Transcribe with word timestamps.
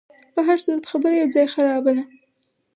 په 0.33 0.39
هرصورت 0.47 0.83
خبره 0.91 1.15
یو 1.17 1.29
ځای 1.35 1.45
خرابه 1.53 1.91
ده. 1.97 2.03